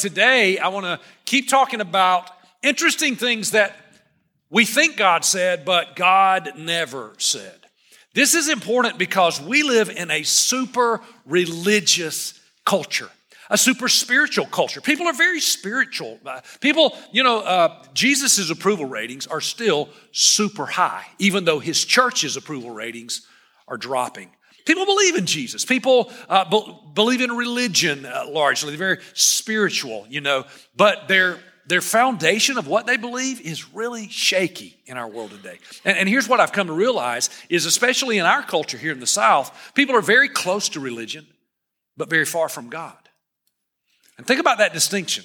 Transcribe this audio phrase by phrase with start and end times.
[0.00, 2.30] today I want to keep talking about
[2.62, 3.76] interesting things that
[4.50, 7.54] we think God said, but God never said.
[8.14, 13.10] This is important because we live in a super religious culture
[13.50, 14.80] a super spiritual culture.
[14.80, 16.18] People are very spiritual.
[16.24, 21.84] Uh, people, you know, uh, Jesus' approval ratings are still super high, even though his
[21.84, 23.26] church's approval ratings
[23.66, 24.30] are dropping.
[24.64, 25.64] People believe in Jesus.
[25.64, 28.70] People uh, be- believe in religion uh, largely.
[28.70, 30.44] They're very spiritual, you know,
[30.76, 35.58] but their their foundation of what they believe is really shaky in our world today.
[35.84, 38.98] And, and here's what I've come to realize is especially in our culture here in
[38.98, 41.26] the South, people are very close to religion,
[41.96, 42.96] but very far from God.
[44.18, 45.24] And think about that distinction.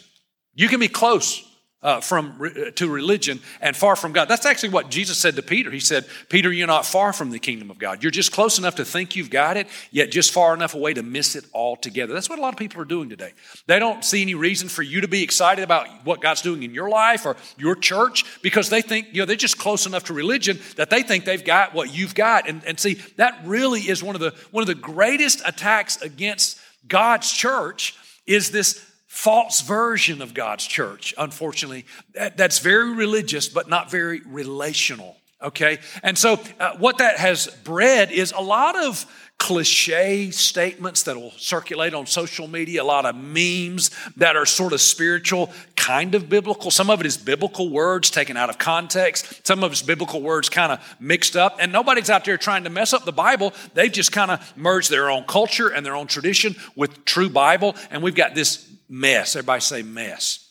[0.53, 1.43] You can be close
[1.85, 4.27] uh, from uh, to religion and far from God.
[4.27, 5.69] That's actually what Jesus said to Peter.
[5.69, 8.01] He said, "Peter, you're not far from the kingdom of God.
[8.01, 11.03] You're just close enough to think you've got it, yet just far enough away to
[11.03, 13.33] miss it altogether." That's what a lot of people are doing today.
[13.67, 16.73] They don't see any reason for you to be excited about what God's doing in
[16.73, 20.13] your life or your church because they think you know they're just close enough to
[20.13, 22.49] religion that they think they've got what you've got.
[22.49, 26.59] And, and see, that really is one of the one of the greatest attacks against
[26.87, 28.83] God's church is this
[29.15, 35.15] false version of God's church, unfortunately, that's very religious, but not very relational.
[35.41, 35.79] Okay?
[36.03, 39.05] And so, uh, what that has bred is a lot of
[39.37, 44.73] cliche statements that will circulate on social media, a lot of memes that are sort
[44.73, 46.69] of spiritual, kind of biblical.
[46.69, 50.49] Some of it is biblical words taken out of context, some of it's biblical words
[50.49, 51.57] kind of mixed up.
[51.59, 53.53] And nobody's out there trying to mess up the Bible.
[53.75, 57.75] They've just kind of merged their own culture and their own tradition with true Bible.
[57.91, 59.35] And we've got this mess.
[59.35, 60.49] Everybody say mess.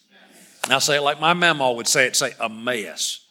[0.68, 3.24] Now say it like my mama would say it, say a mess.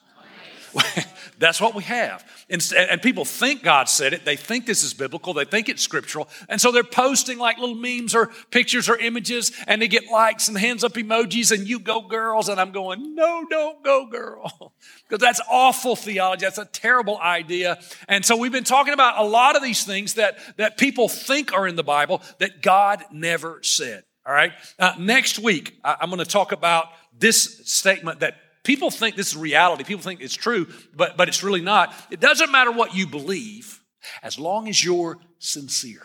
[1.40, 2.26] That's what we have.
[2.50, 4.26] And, and, people think God said it.
[4.26, 5.34] They think this is biblical.
[5.34, 6.30] They think it's scriptural.
[6.50, 10.48] And so they're posting like little memes or pictures or images and they get likes
[10.48, 12.50] and hands up emojis and you go girls.
[12.50, 14.73] And I'm going, no, don't go girl.
[15.08, 16.45] Because that's awful theology.
[16.45, 17.78] That's a terrible idea.
[18.08, 21.54] And so we've been talking about a lot of these things that, that people think
[21.54, 24.06] are in the Bible that God never said.
[24.26, 24.54] All right.
[24.80, 29.28] Uh, next week, I, I'm going to talk about this statement that people think this
[29.28, 29.84] is reality.
[29.84, 31.94] People think it's true, but, but it's really not.
[32.10, 33.82] It doesn't matter what you believe
[34.22, 36.02] as long as you're sincere.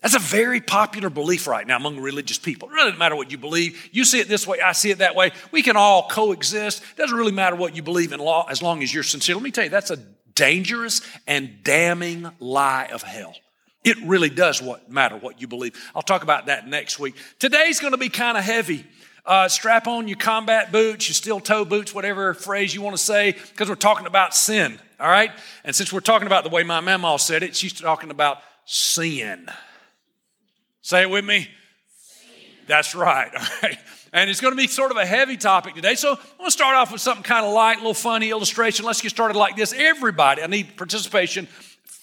[0.00, 2.68] That's a very popular belief right now among religious people.
[2.68, 3.88] It really doesn't matter what you believe.
[3.90, 5.32] You see it this way, I see it that way.
[5.50, 6.82] We can all coexist.
[6.82, 9.34] It doesn't really matter what you believe in law as long as you're sincere.
[9.34, 9.96] Let me tell you, that's a
[10.34, 13.34] dangerous and damning lie of hell.
[13.84, 15.74] It really does what matter what you believe.
[15.94, 17.14] I'll talk about that next week.
[17.38, 18.84] Today's going to be kind of heavy.
[19.24, 23.02] Uh, strap on your combat boots, your steel toe boots, whatever phrase you want to
[23.02, 24.78] say, because we're talking about sin.
[24.98, 25.30] All right.
[25.64, 29.46] And since we're talking about the way my mama said it, she's talking about sin.
[30.80, 31.48] Say it with me.
[31.98, 32.28] Sin.
[32.66, 33.30] That's right.
[33.38, 33.78] All right.
[34.12, 35.94] And it's going to be sort of a heavy topic today.
[35.94, 38.86] So I'm going to start off with something kind of light, a little funny illustration.
[38.86, 39.74] Let's get started like this.
[39.74, 41.46] Everybody, I need participation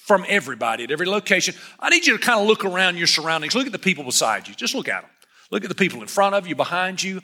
[0.05, 1.55] from everybody at every location.
[1.79, 3.55] I need you to kind of look around your surroundings.
[3.55, 4.53] Look at the people beside you.
[4.53, 5.09] Just look at them.
[5.49, 7.21] Look at the people in front of you, behind you.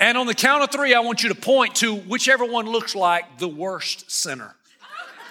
[0.00, 2.96] And on the count of three, I want you to point to whichever one looks
[2.96, 4.56] like the worst sinner.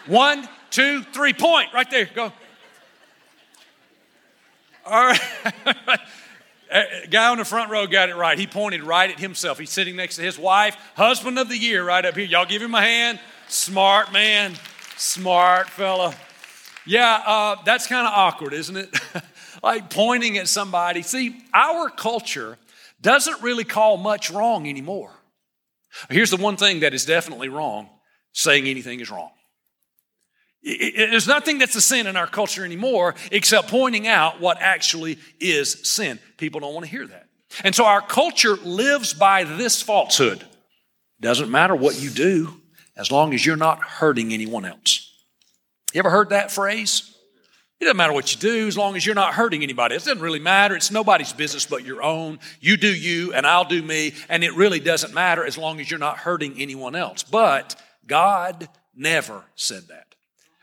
[0.08, 2.10] One, two, three, point right there.
[2.16, 2.32] Go.
[4.86, 6.00] All right.
[7.10, 8.40] Guy on the front row got it right.
[8.40, 9.60] He pointed right at himself.
[9.60, 12.26] He's sitting next to his wife, husband of the year, right up here.
[12.26, 13.20] Y'all give him a hand.
[13.50, 14.54] Smart man,
[14.96, 16.16] smart fella.
[16.85, 18.96] Yeah, uh, that's kind of awkward, isn't it?
[19.63, 21.01] like pointing at somebody.
[21.01, 22.57] See, our culture
[23.01, 25.12] doesn't really call much wrong anymore.
[26.09, 27.90] Here's the one thing that is definitely wrong
[28.34, 29.31] saying anything is wrong.
[30.63, 35.88] There's nothing that's a sin in our culture anymore except pointing out what actually is
[35.88, 36.19] sin.
[36.38, 37.28] People don't want to hear that.
[37.63, 40.44] And so our culture lives by this falsehood.
[41.22, 42.62] Doesn't matter what you do
[42.97, 45.05] as long as you're not hurting anyone else.
[45.96, 47.16] You ever heard that phrase?
[47.80, 49.96] It doesn't matter what you do as long as you're not hurting anybody.
[49.96, 50.76] It doesn't really matter.
[50.76, 52.40] It's nobody's business but your own.
[52.60, 54.14] You do you and I'll do me.
[54.28, 57.24] And it really doesn't matter as long as you're not hurting anyone else.
[57.24, 60.04] But God never said that.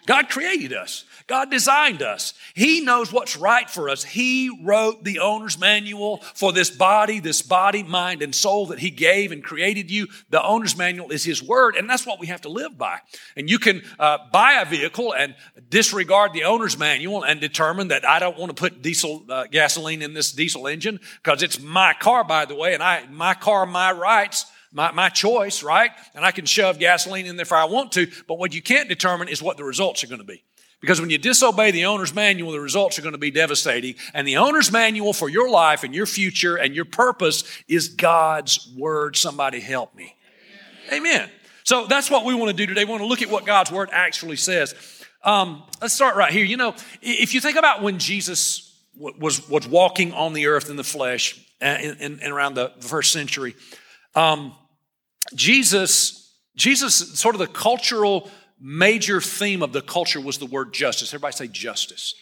[0.07, 1.05] God created us.
[1.29, 2.35] God designed us.
[2.55, 4.03] He knows what's right for us.
[4.03, 8.91] He wrote the owner's manual for this body, this body, mind, and soul that He
[8.91, 10.09] gave and created you.
[10.31, 12.99] The owner's manual is His word, and that's what we have to live by.
[13.37, 15.37] And you can uh, buy a vehicle and
[15.71, 20.03] disregard the owner's manual and determine that I don't want to put diesel uh, gasoline
[20.03, 23.67] in this diesel engine because it's my car, by the way, and I my car,
[23.67, 25.91] my rights my, my choice, right?
[26.15, 28.89] And I can shove gasoline in there if I want to, but what you can't
[28.89, 30.43] determine is what the results are going to be.
[30.81, 33.95] Because when you disobey the owner's manual, the results are going to be devastating.
[34.15, 38.69] And the owner's manual for your life and your future and your purpose is God's
[38.77, 39.15] word.
[39.15, 40.17] Somebody help me.
[40.89, 41.07] Amen.
[41.07, 41.31] Amen.
[41.63, 42.85] So that's what we want to do today.
[42.85, 44.75] We want to look at what God's word actually says.
[45.23, 46.45] Um, let's start right here.
[46.45, 50.75] You know, if you think about when Jesus was, was walking on the earth in
[50.75, 53.55] the flesh uh, in, in, in around the first century,
[54.17, 54.53] um,
[55.35, 58.31] Jesus, Jesus, sort of the cultural
[58.61, 61.13] major theme of the culture was the word justice.
[61.13, 62.15] Everybody say justice.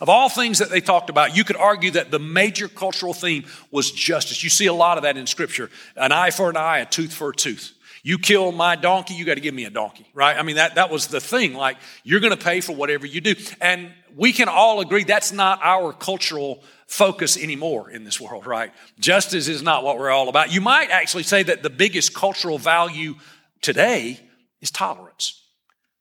[0.00, 3.44] Of all things that they talked about, you could argue that the major cultural theme
[3.72, 4.44] was justice.
[4.44, 7.12] You see a lot of that in Scripture an eye for an eye, a tooth
[7.12, 7.74] for a tooth.
[8.04, 10.36] You kill my donkey, you got to give me a donkey, right?
[10.36, 11.54] I mean, that, that was the thing.
[11.54, 13.34] Like, you're going to pay for whatever you do.
[13.60, 18.72] And we can all agree that's not our cultural focus anymore in this world, right?
[18.98, 20.52] Justice is not what we're all about.
[20.52, 23.14] You might actually say that the biggest cultural value
[23.62, 24.18] today
[24.60, 25.38] is tolerance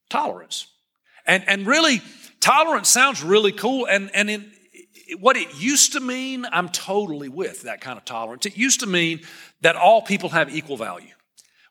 [0.10, 0.68] tolerance.
[1.25, 2.01] And, and really,
[2.39, 3.88] tolerance sounds really cool.
[3.88, 4.51] And, and in,
[5.19, 8.45] what it used to mean, I'm totally with that kind of tolerance.
[8.45, 9.22] It used to mean
[9.62, 11.13] that all people have equal value.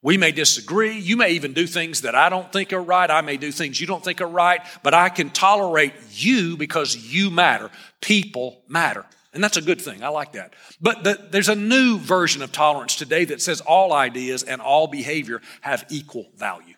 [0.02, 0.98] We may disagree.
[0.98, 3.10] You may even do things that I don't think are right.
[3.10, 6.96] I may do things you don't think are right, but I can tolerate you because
[6.96, 7.70] you matter.
[8.00, 9.04] People matter.
[9.32, 10.02] And that's a good thing.
[10.02, 10.54] I like that.
[10.81, 14.87] But the, there's a new version of tolerance today that says all ideas and all
[14.87, 16.75] behavior have equal value.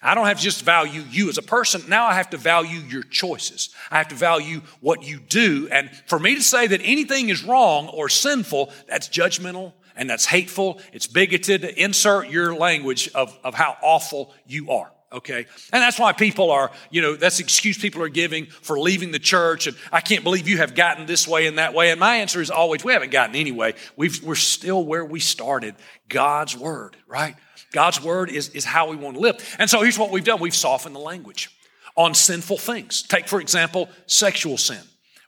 [0.00, 1.82] I don't have to just value you as a person.
[1.88, 3.70] Now I have to value your choices.
[3.90, 5.68] I have to value what you do.
[5.72, 10.26] And for me to say that anything is wrong or sinful, that's judgmental and that's
[10.26, 10.80] hateful.
[10.92, 11.64] It's bigoted.
[11.64, 14.92] Insert your language of, of how awful you are.
[15.10, 15.46] Okay.
[15.72, 19.10] And that's why people are, you know, that's the excuse people are giving for leaving
[19.10, 19.66] the church.
[19.66, 21.90] And I can't believe you have gotten this way and that way.
[21.90, 23.74] And my answer is always, we haven't gotten anyway.
[23.96, 25.76] We've, we're still where we started.
[26.10, 27.36] God's word, right?
[27.72, 29.56] God's word is, is how we want to live.
[29.58, 31.50] And so here's what we've done we've softened the language
[31.96, 33.02] on sinful things.
[33.02, 34.80] Take, for example, sexual sin.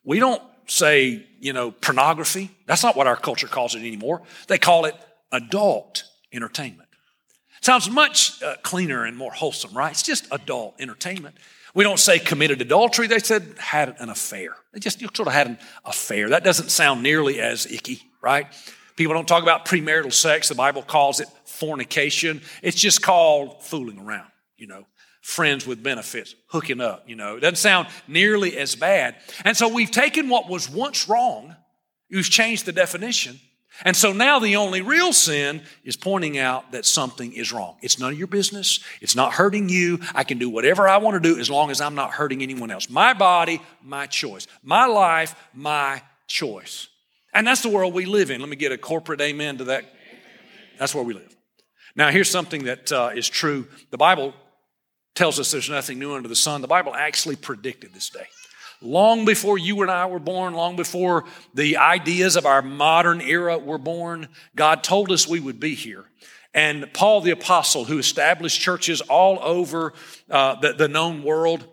[0.05, 2.51] We don't say, you know, pornography.
[2.67, 4.23] That's not what our culture calls it anymore.
[4.47, 4.95] They call it
[5.33, 6.90] adult entertainment.
[7.63, 9.93] Sounds much uh, cleaner and more wholesome, right?
[9.93, 11.37] It's just adult entertainment.
[11.75, 13.07] We don't say committed adultery.
[13.07, 14.57] They said had an affair.
[14.73, 16.31] They just sort of had an affair.
[16.31, 18.47] That doesn't sound nearly as icky, right?
[18.97, 20.49] People don't talk about premarital sex.
[20.49, 22.41] The Bible calls it fornication.
[22.63, 24.87] It's just called fooling around, you know,
[25.21, 27.37] friends with benefits, hooking up, you know.
[27.37, 29.17] It doesn't sound nearly as bad.
[29.45, 31.55] And so we've taken what was once wrong,
[32.11, 33.39] we've changed the definition.
[33.85, 37.77] And so now the only real sin is pointing out that something is wrong.
[37.83, 38.81] It's none of your business.
[39.01, 40.01] It's not hurting you.
[40.15, 42.71] I can do whatever I want to do as long as I'm not hurting anyone
[42.71, 42.91] else.
[42.91, 44.47] My body, my choice.
[44.63, 46.89] My life, my choice.
[47.33, 48.41] And that's the world we live in.
[48.41, 49.85] Let me get a corporate amen to that.
[50.79, 51.37] That's where we live.
[51.97, 53.67] Now, here's something that uh, is true.
[53.91, 54.35] The Bible
[55.15, 56.61] tells us there's nothing new under the sun.
[56.61, 58.27] The Bible actually predicted this day.
[58.83, 63.59] Long before you and I were born, long before the ideas of our modern era
[63.59, 66.07] were born, God told us we would be here.
[66.55, 69.93] And Paul the Apostle, who established churches all over
[70.31, 71.65] uh, the, the, known world,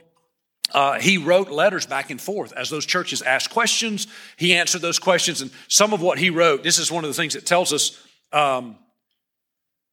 [0.73, 4.07] uh, he wrote letters back and forth as those churches asked questions.
[4.35, 5.41] He answered those questions.
[5.41, 7.97] And some of what he wrote, this is one of the things that tells us
[8.33, 8.77] um,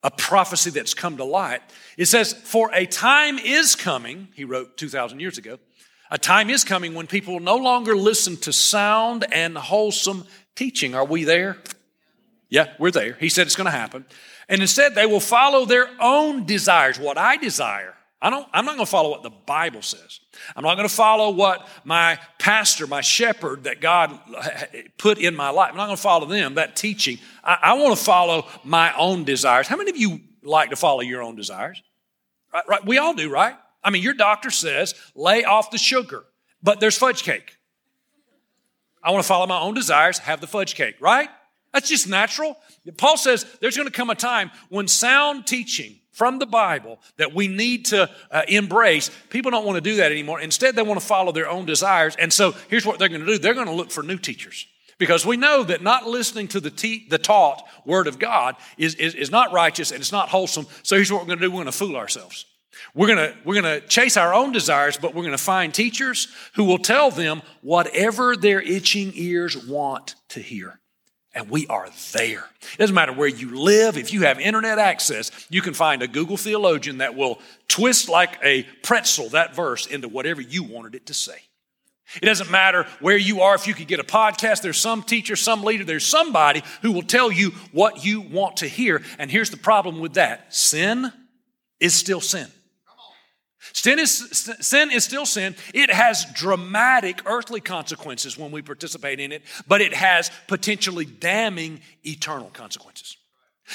[0.02, 1.62] a prophecy that's come to light.
[1.96, 5.58] It says, For a time is coming, he wrote 2,000 years ago,
[6.14, 10.24] a time is coming when people will no longer listen to sound and wholesome
[10.54, 10.94] teaching.
[10.94, 11.56] Are we there?
[12.48, 13.14] Yeah, we're there.
[13.18, 14.06] He said it's going to happen.
[14.48, 17.94] And instead, they will follow their own desires, what I desire.
[18.22, 20.20] I don't, I'm not going to follow what the Bible says.
[20.54, 24.16] I'm not going to follow what my pastor, my shepherd that God
[24.98, 25.72] put in my life.
[25.72, 27.18] I'm not going to follow them, that teaching.
[27.42, 29.66] I, I want to follow my own desires.
[29.66, 31.82] How many of you like to follow your own desires?
[32.52, 32.86] Right, right?
[32.86, 33.56] We all do, right?
[33.84, 36.24] I mean, your doctor says lay off the sugar,
[36.62, 37.56] but there's fudge cake.
[39.02, 41.28] I want to follow my own desires, have the fudge cake, right?
[41.72, 42.56] That's just natural.
[42.96, 47.34] Paul says there's going to come a time when sound teaching from the Bible that
[47.34, 50.40] we need to uh, embrace, people don't want to do that anymore.
[50.40, 52.14] Instead, they want to follow their own desires.
[52.16, 54.66] And so here's what they're going to do they're going to look for new teachers.
[54.96, 58.94] Because we know that not listening to the, te- the taught word of God is,
[58.94, 60.68] is, is not righteous and it's not wholesome.
[60.84, 62.46] So here's what we're going to do we're going to fool ourselves.
[62.94, 66.64] We're going we're to chase our own desires, but we're going to find teachers who
[66.64, 70.80] will tell them whatever their itching ears want to hear
[71.34, 72.44] and we are there.
[72.72, 76.08] It doesn't matter where you live, if you have internet access, you can find a
[76.08, 81.06] Google theologian that will twist like a pretzel that verse into whatever you wanted it
[81.06, 81.38] to say.
[82.22, 85.36] It doesn't matter where you are, if you could get a podcast, there's some teacher,
[85.36, 89.02] some leader, there's somebody who will tell you what you want to hear.
[89.18, 91.12] And here's the problem with that sin
[91.80, 92.46] is still sin.
[93.72, 95.56] Sin is, sin is still sin.
[95.72, 101.80] It has dramatic earthly consequences when we participate in it, but it has potentially damning
[102.04, 103.16] eternal consequences.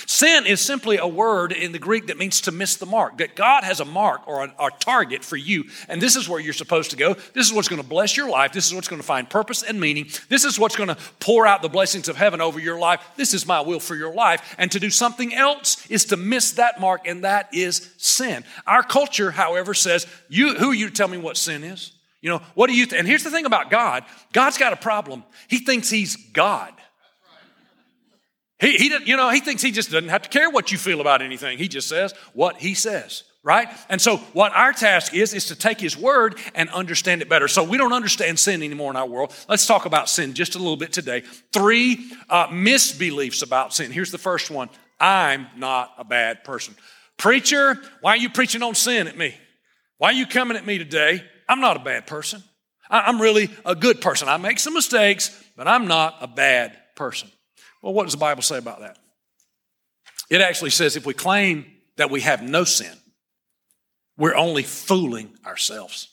[0.05, 3.35] Sin is simply a word in the Greek that means to miss the mark, that
[3.35, 6.53] God has a mark or a, a, target for you, and this is where you're
[6.53, 7.13] supposed to go.
[7.33, 8.53] This is what's going to bless your life.
[8.53, 10.07] This is what's going to find purpose and meaning.
[10.29, 13.01] This is what's going to pour out the blessings of heaven over your life.
[13.15, 14.55] This is my will for your life.
[14.57, 18.43] And to do something else is to miss that mark, and that is sin.
[18.65, 21.91] Our culture, however, says, you, Who are you to tell me what sin is?
[22.21, 24.03] You know, what do you, and here's the thing about God
[24.33, 25.23] God's got a problem.
[25.47, 26.73] He thinks He's God.
[28.59, 30.99] He, he, you know, he thinks he just doesn't have to care what you feel
[30.99, 31.57] about anything.
[31.57, 33.69] He just says what he says, right?
[33.87, 37.47] And so, what our task is, is to take his word and understand it better.
[37.47, 39.33] So, we don't understand sin anymore in our world.
[39.47, 41.23] Let's talk about sin just a little bit today.
[41.53, 43.91] Three uh, misbeliefs about sin.
[43.91, 46.75] Here's the first one I'm not a bad person.
[47.17, 49.35] Preacher, why are you preaching on sin at me?
[49.99, 51.23] Why are you coming at me today?
[51.47, 52.43] I'm not a bad person.
[52.89, 54.27] I'm really a good person.
[54.27, 57.29] I make some mistakes, but I'm not a bad person.
[57.81, 58.97] Well, what does the Bible say about that?
[60.29, 61.65] It actually says if we claim
[61.97, 62.95] that we have no sin,
[64.17, 66.09] we're only fooling ourselves.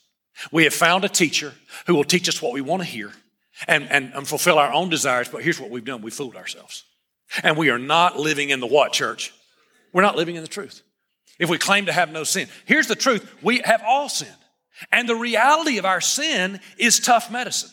[0.52, 1.52] We have found a teacher
[1.86, 3.12] who will teach us what we want to hear
[3.66, 6.84] and, and, and fulfill our own desires, but here's what we've done we fooled ourselves.
[7.42, 9.32] And we are not living in the what, church?
[9.92, 10.82] We're not living in the truth.
[11.38, 14.30] If we claim to have no sin, here's the truth we have all sinned.
[14.92, 17.70] And the reality of our sin is tough medicine.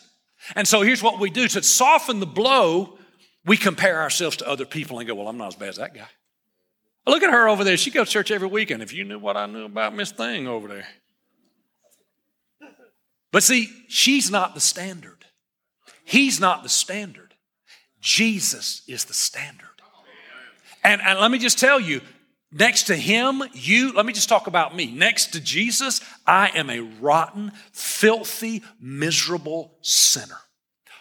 [0.56, 2.98] And so here's what we do to soften the blow
[3.44, 5.94] we compare ourselves to other people and go, well, I'm not as bad as that
[5.94, 6.08] guy.
[7.06, 7.76] Look at her over there.
[7.76, 8.82] She goes to church every weekend.
[8.82, 10.86] If you knew what I knew about Miss Thing over there.
[13.30, 15.24] But see, she's not the standard.
[16.04, 17.34] He's not the standard.
[18.00, 19.68] Jesus is the standard.
[20.82, 22.00] And, and let me just tell you,
[22.52, 24.86] next to him, you, let me just talk about me.
[24.86, 30.36] Next to Jesus, I am a rotten, filthy, miserable sinner.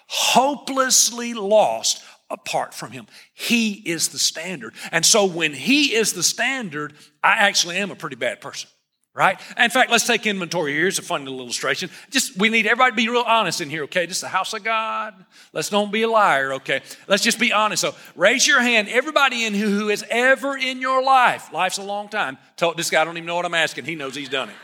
[0.08, 3.08] Hopelessly lost apart from him.
[3.34, 4.74] He is the standard.
[4.92, 8.70] And so when he is the standard, I actually am a pretty bad person.
[9.16, 9.40] Right?
[9.60, 10.74] In fact, let's take inventory.
[10.74, 11.92] Here's a fun little illustration.
[12.10, 14.08] Just, we need everybody to be real honest in here, okay?
[14.08, 15.14] This is the house of God.
[15.54, 16.82] Let's don't be a liar, okay?
[17.08, 17.82] Let's just be honest.
[17.82, 21.84] So raise your hand, everybody in who, who is ever in your life, life's a
[21.84, 23.86] long time, told this guy, I don't even know what I'm asking.
[23.86, 24.56] He knows he's done it.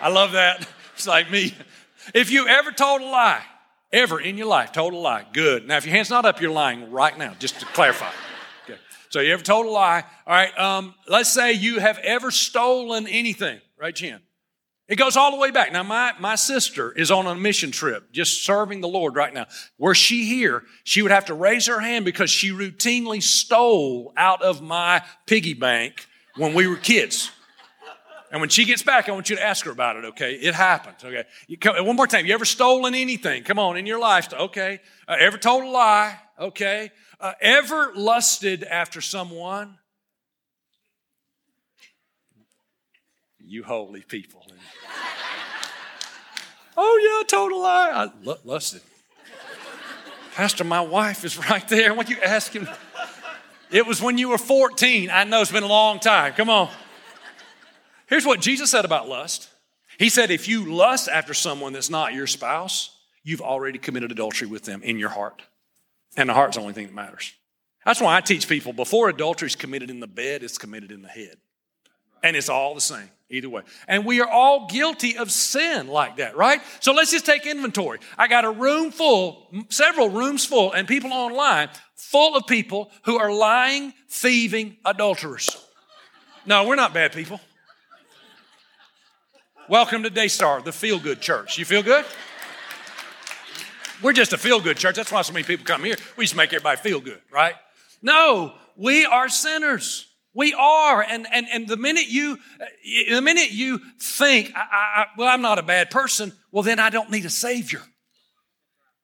[0.00, 0.64] I love that.
[0.94, 1.52] It's like me.
[2.14, 3.42] If you ever told a lie,
[3.92, 5.26] ever in your life told a lie.
[5.32, 5.66] Good.
[5.66, 8.10] Now, if your hand's not up, you're lying right now, just to clarify.
[8.64, 8.78] Okay.
[9.10, 10.04] So you ever told a lie?
[10.26, 10.58] All right.
[10.58, 13.60] Um, let's say you have ever stolen anything.
[13.78, 14.20] Right, Jen?
[14.88, 15.72] It goes all the way back.
[15.72, 19.46] Now, my, my sister is on a mission trip, just serving the Lord right now.
[19.78, 24.42] Were she here, she would have to raise her hand because she routinely stole out
[24.42, 26.06] of my piggy bank
[26.36, 27.30] when we were kids.
[28.32, 30.32] And when she gets back, I want you to ask her about it, okay?
[30.32, 31.24] It happened, okay?
[31.60, 32.24] Come, one more time.
[32.24, 33.44] You ever stolen anything?
[33.44, 34.80] Come on, in your life, okay?
[35.06, 36.18] Uh, ever told a lie?
[36.40, 36.90] Okay.
[37.20, 39.76] Uh, ever lusted after someone?
[43.38, 44.46] You holy people.
[46.74, 47.90] oh, yeah, told a lie.
[47.90, 48.80] I l- lusted.
[50.34, 51.92] Pastor, my wife is right there.
[51.92, 52.66] What you asking?
[53.70, 55.10] It was when you were 14.
[55.10, 56.32] I know it's been a long time.
[56.32, 56.70] Come on.
[58.12, 59.48] Here's what Jesus said about lust
[59.98, 64.46] He said, if you lust after someone that's not your spouse, you've already committed adultery
[64.46, 65.40] with them in your heart.
[66.14, 67.32] And the heart's the only thing that matters.
[67.86, 71.00] That's why I teach people before adultery is committed in the bed, it's committed in
[71.00, 71.36] the head.
[72.22, 73.62] And it's all the same, either way.
[73.88, 76.60] And we are all guilty of sin like that, right?
[76.80, 77.98] So let's just take inventory.
[78.18, 83.16] I got a room full, several rooms full, and people online full of people who
[83.16, 85.56] are lying, thieving adulterers.
[86.44, 87.40] No, we're not bad people.
[89.68, 91.56] Welcome to Daystar, the feel good church.
[91.56, 92.04] You feel good?
[94.02, 94.96] We're just a feel good church.
[94.96, 95.94] That's why so many people come here.
[96.16, 97.54] We just make everybody feel good, right?
[98.02, 100.08] No, we are sinners.
[100.34, 101.02] We are.
[101.02, 102.38] And, and, and the minute you,
[103.08, 106.90] the minute you think, I, I, well, I'm not a bad person, well, then I
[106.90, 107.82] don't need a savior.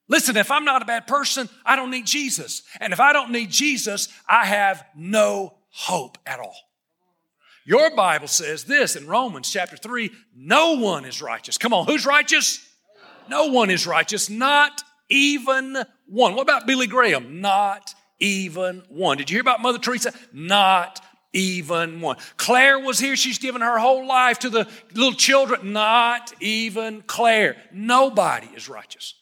[0.09, 2.65] Listen, if I'm not a bad person, I don't need Jesus.
[2.81, 6.57] And if I don't need Jesus, I have no hope at all.
[7.69, 11.59] Your Bible says this in Romans chapter 3 no one is righteous.
[11.59, 12.67] Come on, who's righteous?
[13.29, 16.35] No one is righteous, not even one.
[16.35, 17.43] What about Billy Graham?
[17.43, 19.19] Not even one.
[19.19, 20.15] Did you hear about Mother Teresa?
[20.33, 22.17] Not even one.
[22.39, 23.17] Claire was here.
[23.17, 25.75] She's given her whole life to the little children.
[25.75, 27.59] Not even Claire.
[27.71, 29.13] Nobody is righteous.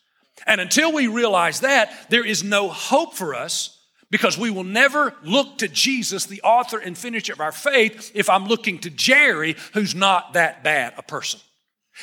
[0.46, 3.75] And until we realize that, there is no hope for us
[4.10, 8.30] Because we will never look to Jesus, the author and finisher of our faith, if
[8.30, 11.40] I'm looking to Jerry, who's not that bad a person.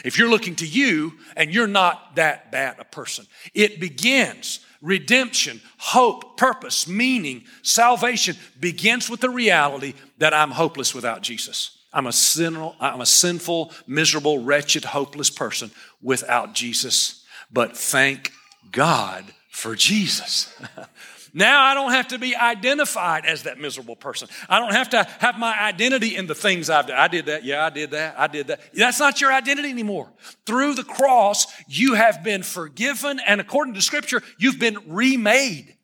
[0.03, 5.62] If you're looking to you and you're not that bad a person, it begins redemption,
[5.77, 11.77] hope, purpose, meaning, salvation begins with the reality that I'm hopeless without Jesus.
[11.93, 17.24] I'm a sinful, I'm a sinful, miserable, wretched, hopeless person without Jesus.
[17.51, 18.33] But thank
[18.72, 20.53] God for Jesus.
[21.34, 24.28] Now I don't have to be identified as that miserable person.
[24.48, 27.00] I don't have to have my identity in the things I've done.
[27.00, 27.44] I did that.
[27.44, 28.16] Yeah, I did that.
[28.20, 28.62] I did that.
[28.74, 30.12] That's not your identity anymore.
[30.46, 35.75] Through the cross, you have been forgiven, and according to Scripture, you've been remade.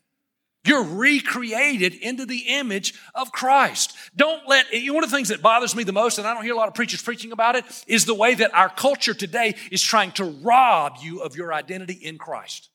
[0.66, 3.96] You're recreated into the image of Christ.
[4.16, 6.54] Don't let, one of the things that bothers me the most, and I don't hear
[6.54, 9.82] a lot of preachers preaching about it, is the way that our culture today is
[9.82, 12.70] trying to rob you of your identity in Christ.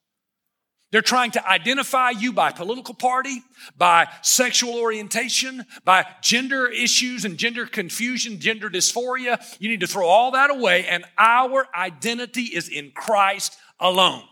[0.95, 3.43] They're trying to identify you by political party,
[3.77, 9.43] by sexual orientation, by gender issues and gender confusion, gender dysphoria.
[9.59, 14.23] You need to throw all that away, and our identity is in Christ alone.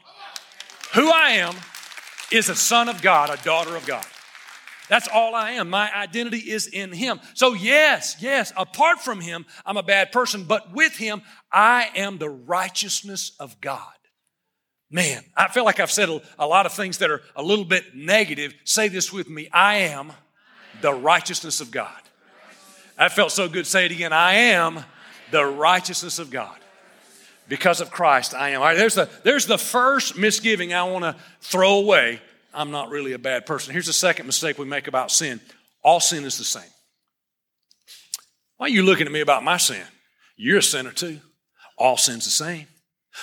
[0.93, 1.53] Who I am
[2.31, 4.05] is a son of God, a daughter of God.
[4.87, 5.69] That's all I am.
[5.69, 7.19] My identity is in Him.
[7.33, 12.19] So, yes, yes, apart from Him, I'm a bad person, but with Him, I am
[12.19, 13.91] the righteousness of God.
[14.93, 16.07] Man, I feel like I've said
[16.37, 18.53] a, lot of things that are a little bit negative.
[18.63, 20.13] Say this with me I am
[20.81, 21.89] the righteousness of God.
[22.99, 23.65] That felt so good.
[23.65, 24.13] Say it again.
[24.13, 24.85] I am
[25.31, 26.55] the righteousness of God.
[27.49, 28.61] Because of Christ, I am.
[28.61, 32.21] All right, there's, the, there's the first misgiving I want to throw away.
[32.53, 33.73] I'm not really a bad person.
[33.73, 35.41] Here's the second mistake we make about sin
[35.83, 36.61] all sin is the same.
[38.57, 39.83] Why are you looking at me about my sin?
[40.37, 41.19] You're a sinner too.
[41.79, 42.67] All sin's the same.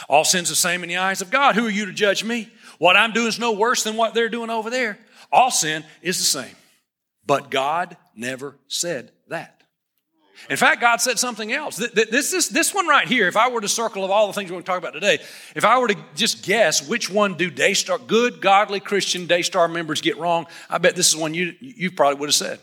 [0.09, 1.55] All sin's the same in the eyes of God.
[1.55, 2.51] Who are you to judge me?
[2.79, 4.99] What I'm doing is no worse than what they're doing over there.
[5.33, 6.55] All sin is the same.
[7.27, 9.61] But God never said that.
[10.49, 11.77] In fact, God said something else.
[11.77, 14.51] This, is, this one right here, if I were to circle of all the things
[14.51, 15.19] we're going to talk about today,
[15.55, 20.01] if I were to just guess which one do Daystar, good, godly Christian Daystar members
[20.01, 22.59] get wrong, I bet this is one you, you probably would have said.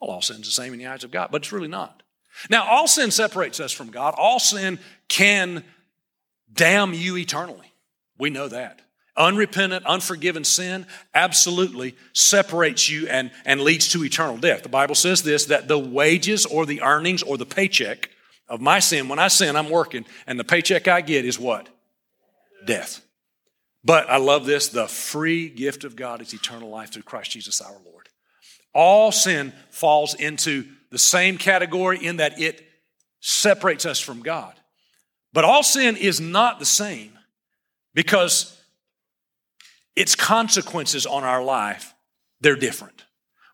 [0.00, 2.02] Well, all sin's the same in the eyes of God, but it's really not.
[2.50, 4.14] Now, all sin separates us from God.
[4.18, 5.64] All sin can
[6.54, 7.72] damn you eternally.
[8.18, 8.80] We know that.
[9.16, 14.62] Unrepentant, unforgiven sin absolutely separates you and, and leads to eternal death.
[14.62, 18.10] The Bible says this that the wages or the earnings or the paycheck
[18.48, 21.68] of my sin, when I sin, I'm working, and the paycheck I get is what?
[22.66, 23.04] Death.
[23.84, 27.60] But I love this the free gift of God is eternal life through Christ Jesus
[27.60, 28.08] our Lord.
[28.74, 32.66] All sin falls into the same category in that it
[33.20, 34.54] separates us from God.
[35.34, 37.18] But all sin is not the same
[37.92, 38.56] because
[39.96, 41.92] its consequences on our life,
[42.40, 43.04] they're different.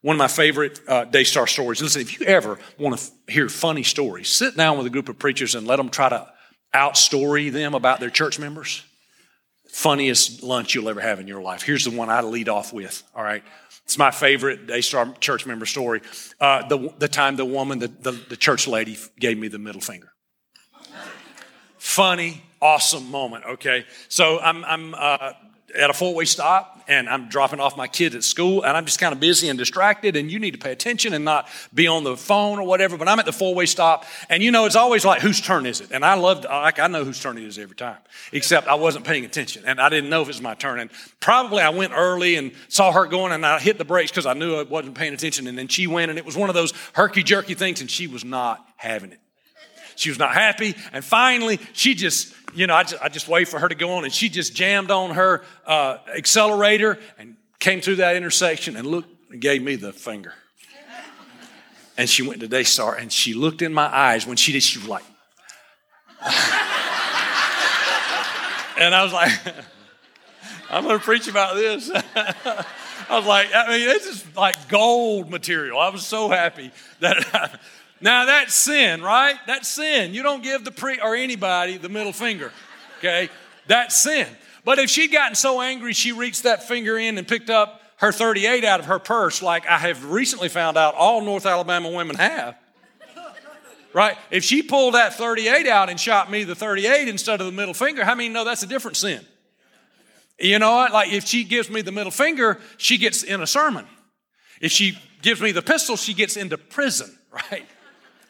[0.03, 1.81] One of my favorite uh, Daystar stories.
[1.83, 5.09] Listen, if you ever want to f- hear funny stories, sit down with a group
[5.09, 6.31] of preachers and let them try to
[6.75, 8.83] outstory them about their church members.
[9.69, 11.63] Funniest lunch you'll ever have in your life.
[11.63, 13.03] Here's the one I lead off with.
[13.15, 13.43] All right,
[13.85, 16.03] it's my favorite Daystar church member story.
[16.41, 19.81] Uh, the the time the woman, the, the, the church lady, gave me the middle
[19.81, 20.13] finger
[21.91, 23.85] funny, awesome moment, okay?
[24.09, 25.33] So I'm, I'm uh,
[25.77, 28.87] at a four way stop and I'm dropping off my kids at school and I'm
[28.87, 31.89] just kind of busy and distracted and you need to pay attention and not be
[31.89, 32.97] on the phone or whatever.
[32.97, 35.67] But I'm at the four way stop and you know, it's always like, whose turn
[35.67, 35.91] is it?
[35.91, 37.99] And I loved, like, I know whose turn it is every time,
[38.31, 40.79] except I wasn't paying attention and I didn't know if it was my turn.
[40.79, 44.27] And probably I went early and saw her going and I hit the brakes because
[44.27, 45.49] I knew I wasn't paying attention.
[45.49, 48.07] And then she went and it was one of those herky jerky things and she
[48.07, 49.19] was not having it.
[50.01, 50.75] She was not happy.
[50.95, 53.93] And finally, she just, you know, I just, I just waited for her to go
[53.93, 58.87] on and she just jammed on her uh, accelerator and came through that intersection and
[58.87, 60.33] looked and gave me the finger.
[61.99, 64.27] And she went to Daystar and she looked in my eyes.
[64.27, 65.05] When she did, she was like,
[68.79, 69.33] and I was like,
[70.71, 71.91] I'm going to preach about this.
[72.17, 72.65] I
[73.11, 75.79] was like, I mean, this is like gold material.
[75.79, 77.61] I was so happy that
[78.01, 79.37] now that's sin, right?
[79.47, 80.15] That's sin.
[80.15, 82.53] You don't give the pre or anybody the middle finger.
[82.99, 83.29] Okay?
[83.67, 84.27] That's sin.
[84.65, 88.13] But if she'd gotten so angry she reached that finger in and picked up her
[88.13, 92.17] 38 out of her purse, like I have recently found out all North Alabama women
[92.17, 92.57] have.
[93.93, 94.17] Right?
[94.31, 97.75] If she pulled that 38 out and shot me the 38 instead of the middle
[97.75, 99.27] finger, how many know that's a different sin?
[100.39, 100.93] You know what?
[100.93, 103.87] Like if she gives me the middle finger, she gets in a sermon.
[104.61, 107.67] If she gives me the pistol, she gets into prison, right?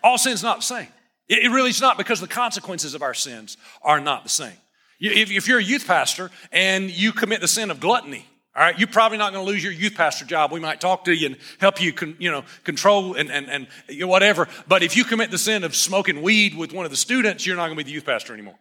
[0.02, 0.88] All sin's not the same.
[1.28, 4.56] It really is not because the consequences of our sins are not the same.
[4.98, 8.88] If you're a youth pastor and you commit the sin of gluttony, All right, you're
[8.88, 10.50] probably not going to lose your youth pastor job.
[10.50, 14.08] We might talk to you and help you, con, you know, control and, and, and
[14.08, 14.48] whatever.
[14.66, 17.56] But if you commit the sin of smoking weed with one of the students, you're
[17.56, 18.56] not going to be the youth pastor anymore.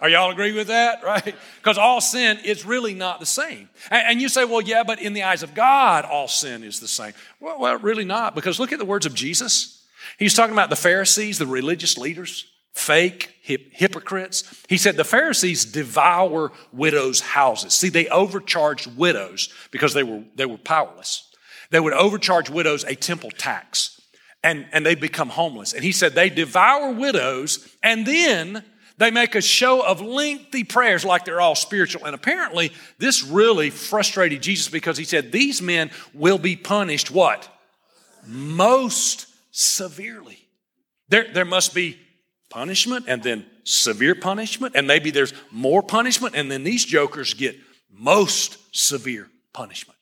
[0.00, 1.04] Are y'all agree with that?
[1.04, 1.34] Right?
[1.58, 3.68] Because all sin is really not the same.
[3.90, 6.80] And, and, you say, well, yeah, but in the eyes of God, all sin is
[6.80, 7.12] the same.
[7.38, 8.34] Well, well, really not.
[8.34, 9.81] Because look at the words of Jesus.
[10.18, 14.44] He's talking about the Pharisees, the religious leaders fake hip, hypocrites.
[14.68, 17.74] He said the Pharisees devour widows' houses.
[17.74, 21.28] See, they overcharged widows because they were, they were powerless.
[21.70, 24.00] They would overcharge widows a temple tax
[24.44, 25.72] and, and they become homeless.
[25.72, 28.64] And he said they devour widows and then
[28.98, 32.04] they make a show of lengthy prayers like they're all spiritual.
[32.04, 37.48] And apparently, this really frustrated Jesus because he said, These men will be punished what?
[38.26, 40.38] Most severely.
[41.08, 41.98] There, there must be
[42.50, 47.56] punishment and then severe punishment, and maybe there's more punishment, and then these jokers get
[47.90, 49.98] most severe punishment.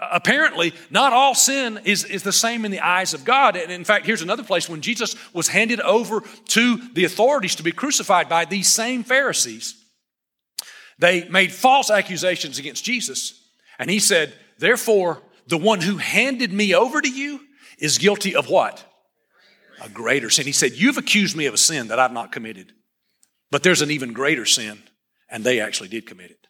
[0.00, 3.56] Apparently, not all sin is, is the same in the eyes of God.
[3.56, 7.62] And in fact, here's another place when Jesus was handed over to the authorities to
[7.62, 9.76] be crucified by these same Pharisees,
[10.98, 13.40] they made false accusations against Jesus.
[13.78, 17.45] And he said, Therefore, the one who handed me over to you
[17.78, 18.84] is guilty of what?
[19.80, 20.46] a greater sin.
[20.46, 22.72] He said, You've accused me of a sin that I've not committed,
[23.50, 24.78] but there's an even greater sin,
[25.30, 26.46] and they actually did commit it.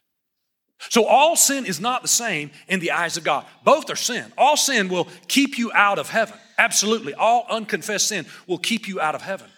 [0.91, 3.47] So all sin is not the same in the eyes of God.
[3.65, 4.31] Both are sin.
[4.37, 6.37] All sin will keep you out of heaven.
[6.59, 7.15] Absolutely.
[7.15, 9.49] All unconfessed sin will keep you out of heaven.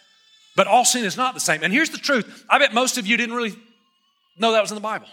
[0.55, 1.65] But all sin is not the same.
[1.65, 3.57] And here's the truth I bet most of you didn't really
[4.39, 5.09] know that was in the Bible.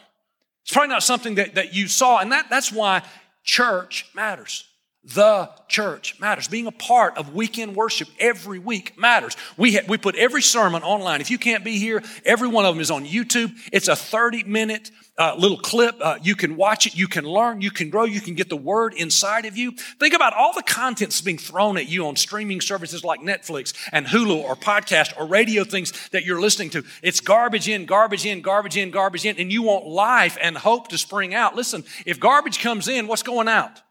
[0.64, 3.04] It's probably not something that, that you saw, and that, that's why
[3.44, 4.66] church matters.
[5.14, 6.48] The church matters.
[6.48, 9.38] Being a part of weekend worship every week matters.
[9.56, 11.22] We, ha- we put every sermon online.
[11.22, 13.52] If you can't be here, every one of them is on YouTube.
[13.72, 15.96] It's a 30 minute uh, little clip.
[16.02, 16.96] Uh, you can watch it.
[16.96, 17.62] You can learn.
[17.62, 18.04] You can grow.
[18.06, 19.72] You can get the word inside of you.
[19.72, 23.74] Think about all the content that's being thrown at you on streaming services like Netflix
[23.92, 26.84] and Hulu or podcast or radio things that you're listening to.
[27.04, 30.88] It's garbage in, garbage in, garbage in, garbage in, and you want life and hope
[30.90, 31.56] to spring out.
[31.56, 33.82] Listen, if garbage comes in, what's going out?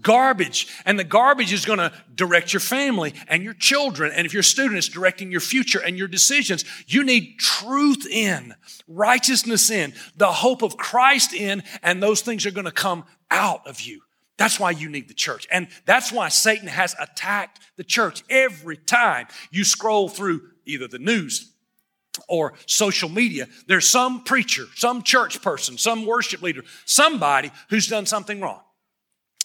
[0.00, 0.68] Garbage.
[0.84, 4.12] And the garbage is going to direct your family and your children.
[4.12, 6.64] And if you're a student, it's directing your future and your decisions.
[6.86, 8.54] You need truth in,
[8.88, 13.66] righteousness in, the hope of Christ in, and those things are going to come out
[13.66, 14.02] of you.
[14.38, 15.46] That's why you need the church.
[15.50, 20.98] And that's why Satan has attacked the church every time you scroll through either the
[20.98, 21.52] news
[22.28, 23.46] or social media.
[23.66, 28.60] There's some preacher, some church person, some worship leader, somebody who's done something wrong.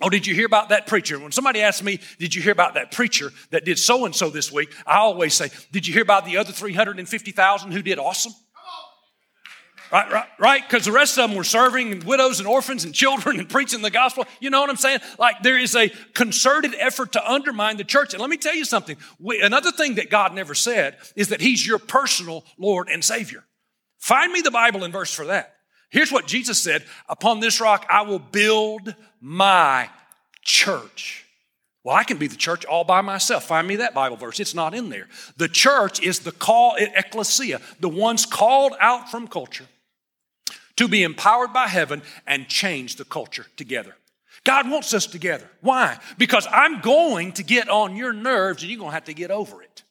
[0.01, 1.19] Oh, did you hear about that preacher?
[1.19, 4.29] When somebody asks me, Did you hear about that preacher that did so and so
[4.29, 4.73] this week?
[4.85, 8.33] I always say, Did you hear about the other 350,000 who did awesome?
[9.91, 10.63] Right, right, right?
[10.65, 13.89] Because the rest of them were serving widows and orphans and children and preaching the
[13.89, 14.25] gospel.
[14.39, 14.99] You know what I'm saying?
[15.19, 18.13] Like there is a concerted effort to undermine the church.
[18.13, 18.95] And let me tell you something.
[19.19, 23.43] We, another thing that God never said is that He's your personal Lord and Savior.
[23.97, 25.55] Find me the Bible and verse for that.
[25.91, 29.89] Here's what Jesus said Upon this rock I will build my
[30.41, 31.25] church.
[31.83, 33.45] Well, I can be the church all by myself.
[33.45, 34.39] Find me that Bible verse.
[34.39, 35.07] It's not in there.
[35.37, 39.65] The church is the call, ecclesia, the ones called out from culture
[40.75, 43.95] to be empowered by heaven and change the culture together.
[44.43, 45.49] God wants us together.
[45.61, 45.97] Why?
[46.17, 49.31] Because I'm going to get on your nerves and you're going to have to get
[49.31, 49.83] over it.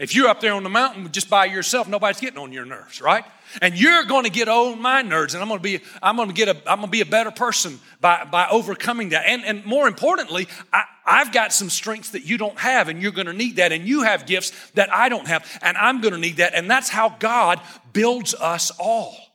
[0.00, 3.00] If you're up there on the mountain just by yourself, nobody's getting on your nerves,
[3.00, 3.24] right?
[3.60, 6.28] And you're going to get on my nerves, and I'm going to be, I'm going
[6.28, 9.24] to get a, I'm going to be a better person by, by overcoming that.
[9.26, 13.12] And, and more importantly, I, I've got some strengths that you don't have, and you're
[13.12, 13.72] going to need that.
[13.72, 16.54] And you have gifts that I don't have, and I'm going to need that.
[16.54, 17.60] And that's how God
[17.92, 19.31] builds us all.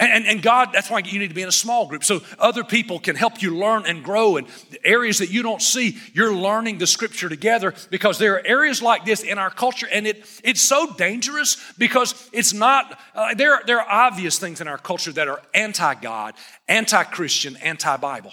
[0.00, 2.64] And, and, God, that's why you need to be in a small group so other
[2.64, 4.38] people can help you learn and grow.
[4.38, 4.46] And
[4.82, 9.04] areas that you don't see, you're learning the scripture together because there are areas like
[9.04, 9.86] this in our culture.
[9.92, 14.68] And it, it's so dangerous because it's not, uh, there, there are obvious things in
[14.68, 16.32] our culture that are anti God,
[16.66, 18.32] anti Christian, anti Bible.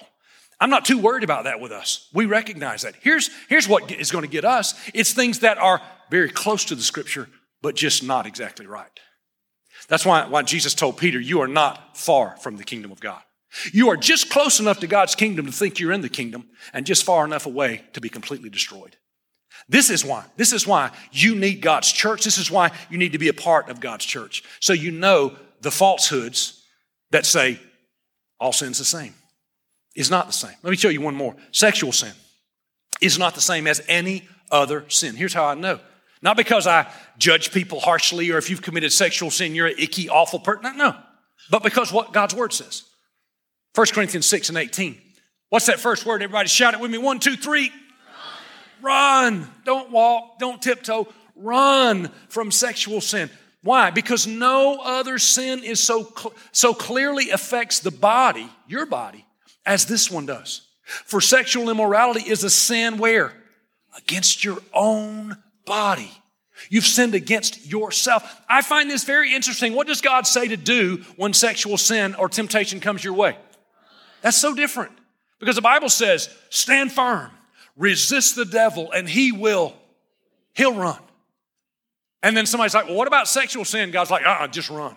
[0.62, 2.10] I'm not too worried about that with us.
[2.13, 2.95] We recognize that.
[3.01, 6.75] Here's, here's what is going to get us it's things that are very close to
[6.75, 7.27] the scripture,
[7.62, 8.88] but just not exactly right.
[9.88, 13.22] That's why, why Jesus told Peter, You are not far from the kingdom of God.
[13.72, 16.86] You are just close enough to God's kingdom to think you're in the kingdom and
[16.86, 18.98] just far enough away to be completely destroyed.
[19.70, 20.26] This is why.
[20.36, 22.24] This is why you need God's church.
[22.24, 24.44] This is why you need to be a part of God's church.
[24.60, 26.63] So you know the falsehoods
[27.12, 27.60] that say
[28.40, 29.13] all sin's the same
[29.96, 30.56] is not the same.
[30.62, 31.36] Let me show you one more.
[31.52, 32.13] Sexual sin
[33.02, 35.16] is not the same as any other sin.
[35.16, 35.80] Here's how I know.
[36.21, 40.10] Not because I judge people harshly or if you've committed sexual sin, you're an icky,
[40.10, 40.77] awful person.
[40.77, 40.95] No,
[41.49, 42.84] but because what God's word says.
[43.75, 44.99] 1 Corinthians 6 and 18.
[45.49, 46.23] What's that first word?
[46.23, 46.97] Everybody shout it with me.
[46.97, 47.71] One, two, three.
[48.82, 49.41] Run.
[49.41, 49.47] Run.
[49.65, 50.39] Don't walk.
[50.39, 51.08] Don't tiptoe.
[51.36, 53.30] Run from sexual sin.
[53.62, 53.91] Why?
[53.91, 59.25] Because no other sin is so, cl- so clearly affects the body, your body,
[59.65, 60.67] as this one does.
[60.84, 63.34] For sexual immorality is a sin where?
[63.97, 66.12] Against your own body.
[66.69, 68.41] You've sinned against yourself.
[68.49, 69.73] I find this very interesting.
[69.73, 73.38] What does God say to do when sexual sin or temptation comes your way?
[74.21, 74.91] That's so different
[75.39, 77.30] because the Bible says, stand firm,
[77.75, 79.75] resist the devil, and he will,
[80.56, 80.97] he'll run.
[82.23, 83.91] And then somebody's like, well, what about sexual sin?
[83.91, 84.95] God's like, uh uh-uh, just run.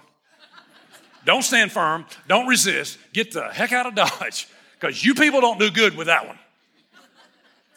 [1.26, 4.48] don't stand firm, don't resist, get the heck out of Dodge
[4.80, 6.38] because you people don't do good with that one.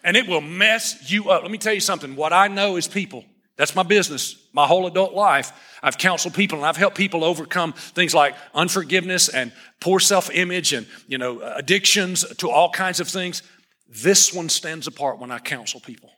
[0.04, 1.44] And it will mess you up.
[1.44, 2.16] Let me tell you something.
[2.16, 3.24] What I know is people.
[3.56, 4.36] That's my business.
[4.52, 9.30] My whole adult life, I've counseled people and I've helped people overcome things like unforgiveness
[9.30, 13.44] and poor self-image and, you know, addictions to all kinds of things.
[13.88, 16.10] This one stands apart when I counsel people.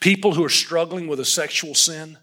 [0.00, 2.18] People who are struggling with a sexual sin,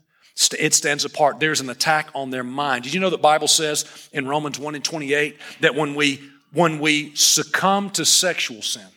[0.59, 1.39] it stands apart.
[1.39, 2.83] There's an attack on their mind.
[2.83, 6.21] Did you know that Bible says in Romans 1 and 28 that when we
[6.55, 8.87] when we succumb to sexual sin,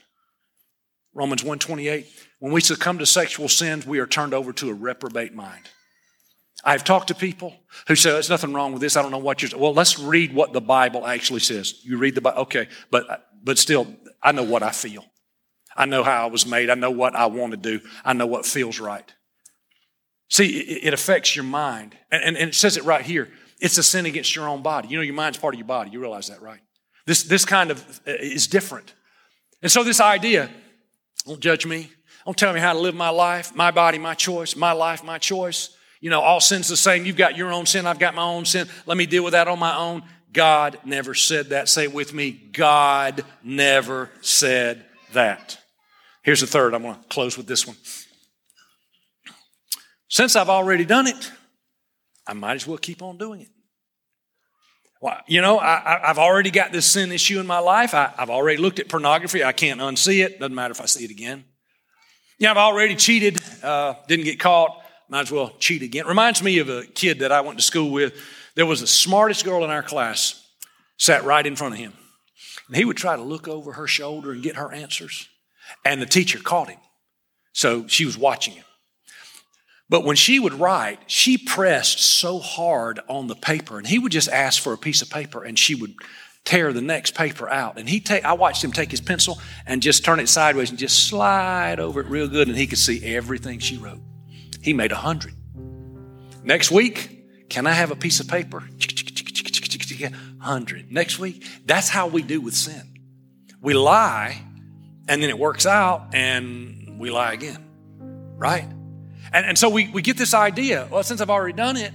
[1.19, 2.07] Romans 1 28,
[2.39, 5.69] when we succumb to sexual sins, we are turned over to a reprobate mind.
[6.65, 7.55] I've talked to people
[7.89, 8.97] who say, there's nothing wrong with this.
[8.97, 11.85] I don't know what you're, well, let's read what the Bible actually says.
[11.85, 13.89] You read the Bible, okay, but, but still,
[14.23, 15.05] I know what I feel.
[15.77, 16.71] I know how I was made.
[16.71, 17.81] I know what I want to do.
[18.05, 19.13] I know what feels right.
[20.31, 21.97] See, it, affects your mind.
[22.13, 23.29] And, and, and it says it right here.
[23.61, 24.87] It's a sin against your own body.
[24.89, 25.91] You know, your mind's part of your body.
[25.91, 26.61] You realize that, right?
[27.07, 28.95] This, this kind of uh, is different.
[29.63, 30.51] And so, this idea
[31.29, 31.91] don't judge me,
[32.25, 35.19] don't tell me how to live my life, my body, my choice, my life, my
[35.19, 35.77] choice.
[36.01, 37.05] You know, all sin's the same.
[37.05, 38.69] You've got your own sin, I've got my own sin.
[38.87, 40.03] Let me deal with that on my own.
[40.33, 41.69] God never said that.
[41.69, 42.31] Say it with me.
[42.31, 45.59] God never said that.
[46.23, 46.75] Here's the third.
[46.75, 47.77] I'm going to close with this one.
[50.09, 51.33] Since I've already done it,
[52.27, 53.49] I might as well keep on doing it.
[55.01, 57.95] Well, you know, I, have already got this sin issue in my life.
[57.95, 59.45] I, have already looked at pornography.
[59.45, 60.41] I can't unsee it.
[60.41, 61.45] Doesn't matter if I see it again.
[62.39, 63.39] Yeah, I've already cheated.
[63.63, 64.83] Uh, didn't get caught.
[65.09, 66.07] Might as well cheat again.
[66.07, 68.15] Reminds me of a kid that I went to school with.
[68.55, 70.45] There was the smartest girl in our class,
[70.97, 71.93] sat right in front of him.
[72.67, 75.29] And he would try to look over her shoulder and get her answers.
[75.85, 76.81] And the teacher caught him.
[77.53, 78.65] So she was watching him.
[79.91, 84.13] But when she would write, she pressed so hard on the paper, and he would
[84.13, 85.95] just ask for a piece of paper, and she would
[86.45, 87.79] tear the next paper out.
[87.79, 90.79] And he take, I watched him take his pencil and just turn it sideways and
[90.79, 94.01] just slide over it real good, and he could see everything she wrote.
[94.63, 95.35] He made a hundred.
[96.43, 98.63] Next week, can I have a piece of paper?
[100.39, 100.93] Hundred.
[100.93, 102.83] Next week, that's how we do with sin.
[103.61, 104.41] We lie,
[105.09, 107.65] and then it works out, and we lie again,
[108.37, 108.69] right?
[109.33, 111.93] And, and so we, we get this idea well, since I've already done it,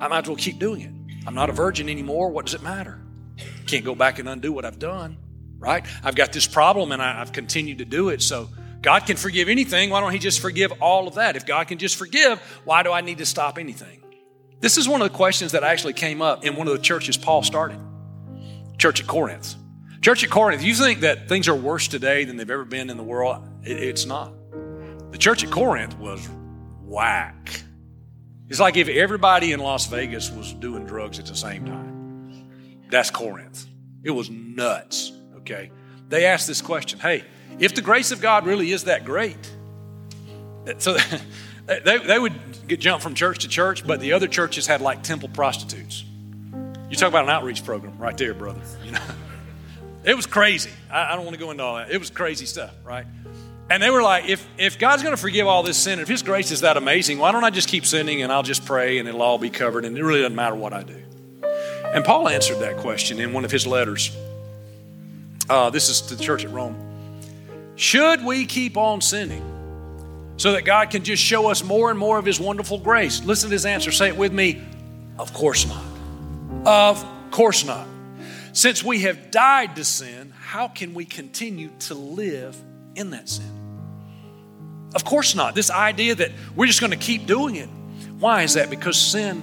[0.00, 1.26] I might as well keep doing it.
[1.26, 2.30] I'm not a virgin anymore.
[2.30, 3.00] What does it matter?
[3.66, 5.18] Can't go back and undo what I've done,
[5.58, 5.84] right?
[6.02, 8.22] I've got this problem and I, I've continued to do it.
[8.22, 8.48] So
[8.80, 9.90] God can forgive anything.
[9.90, 11.36] Why don't He just forgive all of that?
[11.36, 14.02] If God can just forgive, why do I need to stop anything?
[14.60, 17.16] This is one of the questions that actually came up in one of the churches
[17.16, 17.78] Paul started,
[18.76, 19.54] Church at Corinth.
[20.00, 22.96] Church at Corinth, you think that things are worse today than they've ever been in
[22.96, 23.46] the world?
[23.62, 24.32] It's not.
[25.12, 26.28] The church at Corinth was
[26.88, 27.62] whack.
[28.48, 32.88] It's like if everybody in Las Vegas was doing drugs at the same time.
[32.90, 33.66] That's Corinth.
[34.02, 35.70] It was nuts, okay?
[36.08, 37.24] They asked this question hey,
[37.58, 39.36] if the grace of God really is that great,
[40.78, 40.96] so
[41.66, 42.32] they, they would
[42.66, 46.04] get jumped from church to church, but the other churches had like temple prostitutes.
[46.88, 48.62] You talk about an outreach program right there, brother.
[48.82, 49.00] You know,
[50.04, 50.70] it was crazy.
[50.90, 51.90] I, I don't want to go into all that.
[51.90, 53.06] It was crazy stuff, right?
[53.70, 56.22] And they were like, if, if God's going to forgive all this sin, if His
[56.22, 59.08] grace is that amazing, why don't I just keep sinning and I'll just pray and
[59.08, 61.02] it'll all be covered and it really doesn't matter what I do?
[61.84, 64.14] And Paul answered that question in one of his letters.
[65.48, 66.76] Uh, this is to the church at Rome.
[67.76, 69.44] Should we keep on sinning
[70.36, 73.24] so that God can just show us more and more of His wonderful grace?
[73.24, 73.92] Listen to his answer.
[73.92, 74.62] Say it with me.
[75.18, 75.84] Of course not.
[76.66, 77.86] Of course not.
[78.52, 82.56] Since we have died to sin, how can we continue to live
[82.98, 83.58] in that sin?
[84.94, 85.54] Of course not.
[85.54, 87.68] This idea that we're just going to keep doing it.
[88.18, 88.70] Why is that?
[88.70, 89.42] Because sin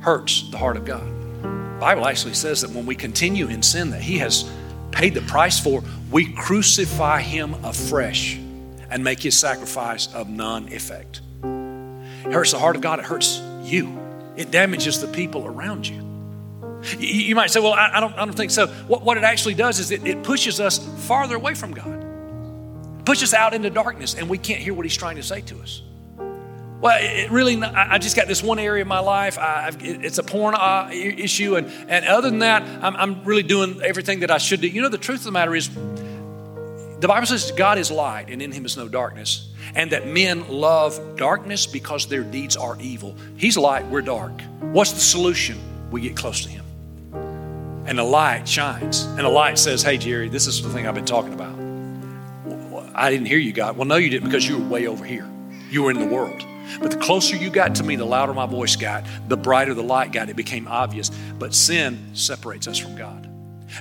[0.00, 1.06] hurts the heart of God.
[1.42, 4.50] The Bible actually says that when we continue in sin that He has
[4.90, 8.36] paid the price for, we crucify Him afresh
[8.90, 11.20] and make His sacrifice of none effect.
[11.42, 13.98] It hurts the heart of God, it hurts you,
[14.36, 16.10] it damages the people around you.
[16.98, 18.66] You, might say, well, I, I, don't, I don't think so.
[18.66, 21.99] What, what it actually does is it, it pushes us farther away from God,
[23.04, 25.60] pushes us out into darkness, and we can't hear what He's trying to say to
[25.60, 25.82] us.
[26.80, 29.38] Well, it really, I just got this one area of my life.
[29.38, 31.56] I, it's a porn uh, issue.
[31.56, 34.68] And, and other than that, I'm, I'm really doing everything that I should do.
[34.68, 38.40] You know, the truth of the matter is, the Bible says God is light and
[38.40, 43.14] in him is no darkness, and that men love darkness because their deeds are evil.
[43.36, 44.40] He's light, we're dark.
[44.60, 45.58] What's the solution?
[45.90, 46.64] We get close to him.
[47.86, 49.02] And the light shines.
[49.02, 51.59] And the light says, Hey, Jerry, this is the thing I've been talking about.
[53.00, 53.78] I didn't hear you, God.
[53.78, 55.26] Well, no, you didn't because you were way over here.
[55.70, 56.44] You were in the world.
[56.82, 59.82] But the closer you got to me, the louder my voice got, the brighter the
[59.82, 60.28] light got.
[60.28, 61.10] It became obvious.
[61.38, 63.26] But sin separates us from God.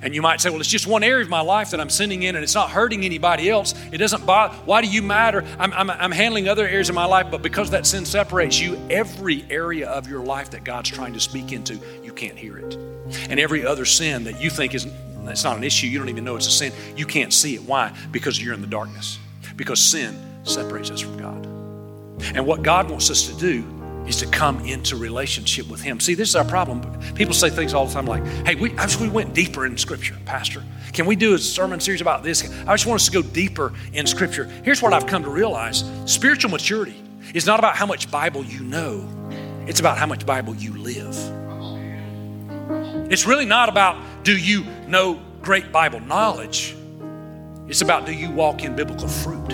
[0.01, 2.23] And you might say, well, it's just one area of my life that I'm sinning
[2.23, 3.73] in and it's not hurting anybody else.
[3.91, 4.55] It doesn't bother.
[4.59, 5.43] Why do you matter?
[5.57, 8.79] I'm, I'm, I'm handling other areas of my life, but because that sin separates you,
[8.89, 12.75] every area of your life that God's trying to speak into, you can't hear it.
[13.29, 14.87] And every other sin that you think is
[15.27, 17.63] it's not an issue, you don't even know it's a sin, you can't see it.
[17.63, 17.95] Why?
[18.11, 19.19] Because you're in the darkness.
[19.55, 21.45] Because sin separates us from God.
[22.35, 23.63] And what God wants us to do
[24.07, 25.99] is to come into relationship with Him.
[25.99, 26.81] See, this is our problem.
[27.13, 30.63] People say things all the time like, hey, we, we went deeper in Scripture, Pastor.
[30.93, 32.49] Can we do a sermon series about this?
[32.65, 34.45] I just want us to go deeper in Scripture.
[34.63, 37.01] Here's what I've come to realize spiritual maturity
[37.33, 39.07] is not about how much Bible you know,
[39.67, 41.15] it's about how much Bible you live.
[43.11, 46.75] It's really not about do you know great Bible knowledge,
[47.67, 49.53] it's about do you walk in biblical fruit.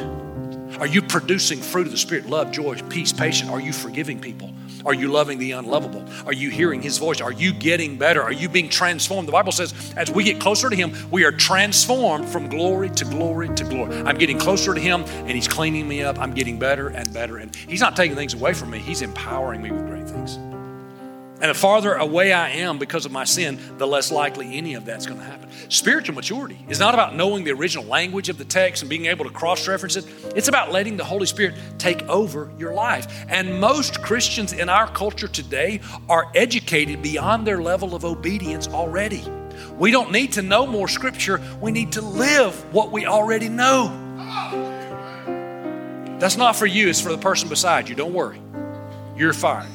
[0.79, 2.25] Are you producing fruit of the Spirit?
[2.25, 3.49] Love, joy, peace, patience.
[3.49, 4.51] Are you forgiving people?
[4.85, 6.05] Are you loving the unlovable?
[6.25, 7.21] Are you hearing His voice?
[7.21, 8.21] Are you getting better?
[8.21, 9.27] Are you being transformed?
[9.27, 13.05] The Bible says, as we get closer to Him, we are transformed from glory to
[13.05, 13.95] glory to glory.
[14.01, 16.19] I'm getting closer to Him, and He's cleaning me up.
[16.19, 17.37] I'm getting better and better.
[17.37, 20.37] And He's not taking things away from me, He's empowering me with great things.
[21.41, 24.85] And the farther away I am because of my sin, the less likely any of
[24.85, 25.49] that's going to happen.
[25.69, 29.25] Spiritual maturity is not about knowing the original language of the text and being able
[29.25, 30.05] to cross reference it.
[30.35, 33.25] It's about letting the Holy Spirit take over your life.
[33.27, 39.23] And most Christians in our culture today are educated beyond their level of obedience already.
[39.77, 44.01] We don't need to know more scripture, we need to live what we already know.
[46.19, 47.95] That's not for you, it's for the person beside you.
[47.95, 48.41] Don't worry.
[49.17, 49.74] You're fine.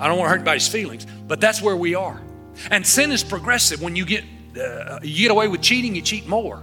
[0.00, 2.20] I don't want to hurt anybody's feelings, but that's where we are.
[2.70, 3.82] And sin is progressive.
[3.82, 4.24] When you get
[4.58, 6.62] uh, you get away with cheating, you cheat more.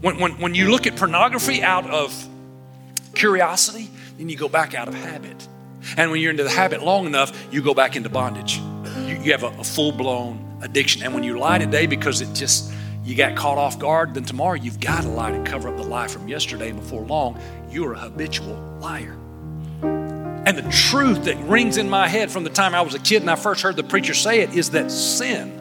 [0.00, 2.28] When, when, when you look at pornography out of
[3.14, 5.48] curiosity, then you go back out of habit.
[5.96, 8.58] And when you're into the habit long enough, you go back into bondage.
[9.06, 11.02] You, you have a, a full blown addiction.
[11.02, 12.72] And when you lie today because it just
[13.04, 15.82] you got caught off guard, then tomorrow you've got to lie to cover up the
[15.82, 16.70] lie from yesterday.
[16.70, 17.40] And before long,
[17.70, 19.16] you're a habitual liar.
[20.44, 23.22] And the truth that rings in my head from the time I was a kid
[23.22, 25.60] and I first heard the preacher say it is that sin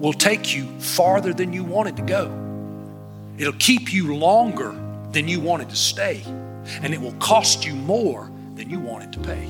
[0.00, 2.48] will take you farther than you wanted to go.
[3.38, 4.74] It'll keep you longer
[5.12, 6.22] than you wanted to stay,
[6.82, 9.48] and it will cost you more than you wanted to pay.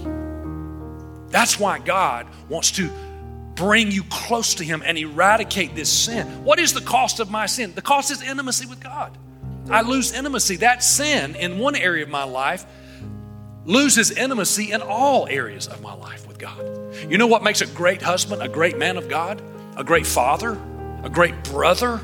[1.30, 2.90] That's why God wants to
[3.54, 6.26] bring you close to Him and eradicate this sin.
[6.44, 7.72] What is the cost of my sin?
[7.74, 9.16] The cost is intimacy with God.
[9.70, 10.56] I lose intimacy.
[10.56, 12.66] That sin in one area of my life
[13.68, 16.58] loses intimacy in all areas of my life with God.
[17.08, 19.42] You know what makes a great husband, a great man of God,
[19.76, 20.58] a great father,
[21.02, 22.00] a great brother?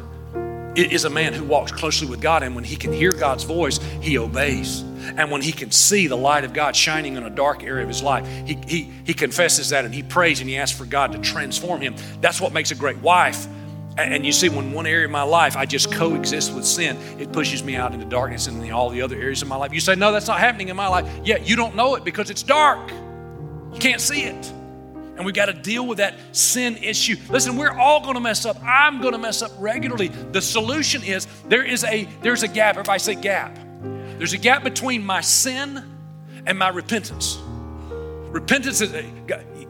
[0.77, 3.45] It is a man who walks closely with God, and when he can hear God's
[3.45, 4.83] voice, he obeys.
[5.17, 7.89] And when he can see the light of God shining in a dark area of
[7.89, 11.13] his life, he, he, he confesses that and he prays and he asks for God
[11.13, 11.95] to transform him.
[12.21, 13.47] That's what makes a great wife
[13.97, 17.33] and you see, when one area of my life I just coexist with sin, it
[17.33, 19.73] pushes me out into darkness and in all the other areas of my life.
[19.73, 21.09] You say, No, that's not happening in my life.
[21.25, 22.91] Yeah, you don't know it because it's dark.
[22.91, 24.53] You can't see it.
[25.17, 27.17] And we've got to deal with that sin issue.
[27.29, 28.57] Listen, we're all going to mess up.
[28.65, 30.09] I'm going to mess up regularly.
[30.09, 32.77] The solution is there is a there's a gap.
[32.77, 33.57] Everybody say gap.
[34.19, 35.85] There's a gap between my sin
[36.47, 37.39] and my repentance.
[38.35, 38.93] Repentance is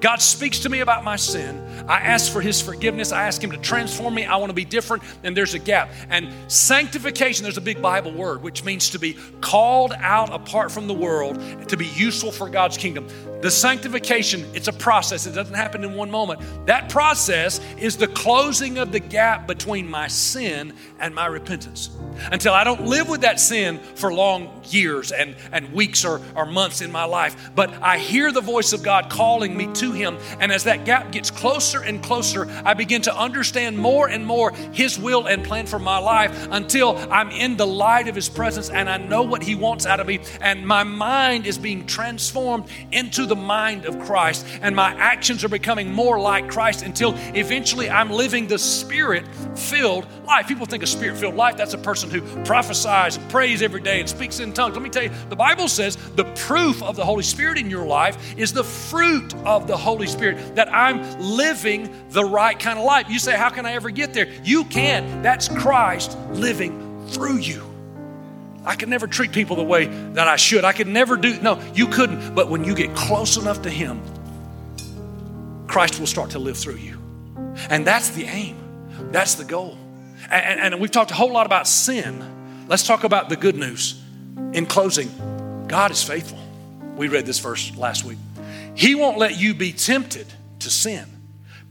[0.05, 1.67] God speaks to me about my sin.
[1.89, 3.11] I ask for His forgiveness.
[3.11, 4.27] I ask Him to transform me.
[4.27, 5.89] I want to be different, and there's a gap.
[6.11, 10.89] And sanctification, there's a big Bible word, which means to be called out apart from
[10.89, 13.09] the world, to be useful for God's kingdom.
[13.41, 16.41] The sanctification, it's a process, it doesn't happen in one moment.
[16.67, 21.91] That process is the closing of the gap between my sin and my repentance.
[22.31, 26.47] Until I don't live with that sin for long years and, and weeks or, or
[26.47, 30.19] months in my life, but I hear the voice of God calling me to Him.
[30.41, 34.53] And as that gap gets closer and closer, I begin to understand more and more
[34.73, 38.71] His will and plan for my life until I'm in the light of His presence
[38.71, 40.21] and I know what He wants out of me.
[40.41, 44.47] And my mind is being transformed into the mind of Christ.
[44.61, 50.07] And my actions are becoming more like Christ until eventually I'm living the Spirit filled
[50.27, 50.47] life.
[50.47, 54.01] People think a Spirit filled life, that's a person who prophesies and prays every day
[54.01, 54.75] and speaks in tongues.
[54.75, 57.87] Let me tell you, the Bible says the proof of the Holy Spirit in your
[57.87, 62.85] life is the fruit of the Holy Spirit, that I'm living the right kind of
[62.85, 63.09] life.
[63.09, 64.29] You say, How can I ever get there?
[64.43, 65.23] You can.
[65.23, 67.63] That's Christ living through you.
[68.65, 70.65] I could never treat people the way that I should.
[70.65, 72.35] I could never do, no, you couldn't.
[72.35, 74.01] But when you get close enough to Him,
[75.67, 76.99] Christ will start to live through you.
[77.69, 78.57] And that's the aim,
[79.13, 79.77] that's the goal.
[80.31, 82.67] And, and, we've talked a whole lot about sin.
[82.67, 84.01] Let's talk about the good news.
[84.55, 85.11] In closing,
[85.69, 86.39] God is faithful.
[86.97, 88.19] We read this verse last week.
[88.75, 90.27] He won't let you be tempted
[90.61, 91.07] to sin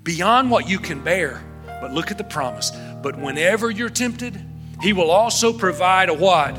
[0.04, 1.42] beyond what you can bear.
[1.66, 2.72] But look at the promise.
[3.02, 4.42] But whenever you're tempted,
[4.82, 6.58] He will also provide a what?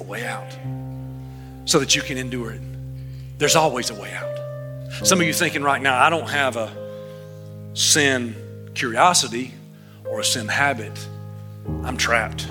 [0.00, 0.56] A way out
[1.64, 2.62] so that you can endure it.
[3.38, 5.06] There's always a way out.
[5.06, 6.72] Some of you thinking right now, I don't have a
[7.74, 8.34] sin
[8.74, 9.52] curiosity
[10.04, 11.06] or a sin habit.
[11.84, 12.48] I'm trapped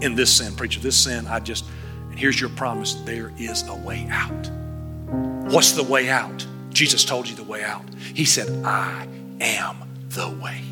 [0.00, 0.80] in this sin, preacher.
[0.80, 1.64] This sin, I just,
[2.10, 4.50] and here's your promise there is a way out.
[5.50, 6.46] What's the way out?
[6.68, 7.82] Jesus told you the way out.
[8.14, 9.08] He said, I
[9.40, 9.78] am
[10.10, 10.62] the way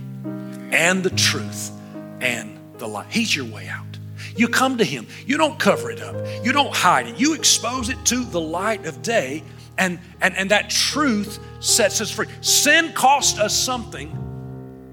[0.71, 1.73] and the truth
[2.21, 3.07] and the light.
[3.11, 3.99] He's your way out.
[4.37, 5.09] You come to Him.
[5.27, 6.15] You don't cover it up.
[6.45, 7.19] You don't hide it.
[7.19, 9.43] You expose it to the light of day,
[9.79, 12.29] and, and, and that truth sets us free.
[12.41, 14.17] Sin cost us something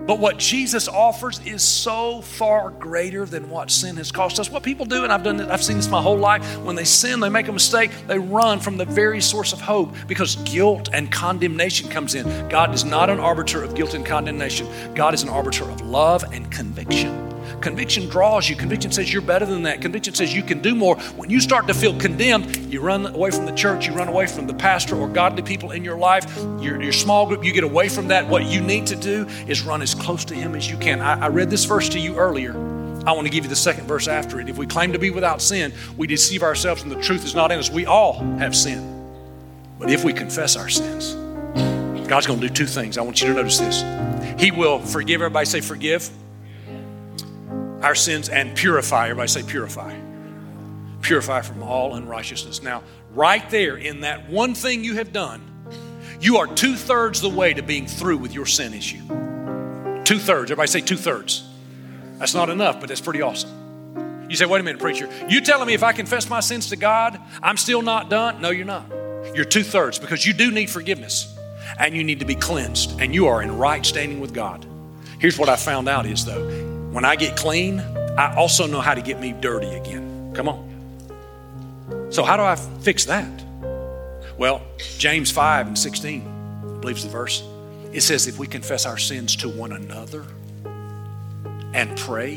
[0.06, 4.50] but what Jesus offers is so far greater than what sin has cost us.
[4.50, 7.20] What people do, and I've done I've seen this my whole life, when they sin,
[7.20, 11.12] they make a mistake, they run from the very source of hope because guilt and
[11.12, 12.48] condemnation comes in.
[12.50, 14.68] God is not an arbiter of guilt and condemnation.
[14.94, 17.35] God is an arbiter of love and conviction.
[17.62, 18.56] Conviction draws you.
[18.56, 19.82] Conviction says you're better than that.
[19.82, 20.98] Conviction says you can do more.
[21.16, 24.28] When you start to feel condemned, you run away from the church, you run away
[24.28, 26.26] from the pastor or godly people in your life,
[26.60, 28.28] your, your small group, you get away from that.
[28.28, 31.02] What you need to do is run as close to Him as you can.
[31.02, 32.54] I, I read this verse to you earlier.
[33.06, 34.50] I want to give you the second verse after it.
[34.50, 37.52] If we claim to be without sin, we deceive ourselves and the truth is not
[37.52, 37.70] in us.
[37.70, 38.92] We all have sin.
[39.78, 41.14] But if we confess our sins,
[42.08, 42.98] God's going to do two things.
[42.98, 43.84] I want you to notice this.
[44.40, 45.22] He will forgive.
[45.22, 46.10] Everybody say, forgive
[47.86, 49.10] our sins and purify.
[49.10, 49.96] Everybody say, purify.
[51.02, 52.64] Purify from all unrighteousness.
[52.64, 52.82] Now,
[53.14, 55.44] right there in that one thing you have done,
[56.20, 59.06] you are two thirds the way to being through with your sin issue.
[60.04, 60.50] Two thirds.
[60.50, 61.48] Everybody say two thirds.
[62.18, 64.26] That's not enough, but that's pretty awesome.
[64.32, 65.08] You say, wait a minute, preacher.
[65.30, 68.42] You telling me if I confess my sins to God, I'm still not done?
[68.42, 68.90] No, you're not.
[69.36, 71.38] You're two thirds because you do need forgiveness
[71.78, 74.66] and you need to be cleansed and you are in right standing with God.
[75.20, 76.65] Here's what I found out is though,
[76.96, 77.82] when I get clean,
[78.18, 80.32] I also know how to get me dirty again.
[80.34, 82.08] Come on.
[82.10, 83.30] So, how do I fix that?
[84.38, 84.62] Well,
[84.98, 87.44] James 5 and 16, I believe the verse.
[87.92, 90.24] It says, if we confess our sins to one another
[91.74, 92.36] and pray,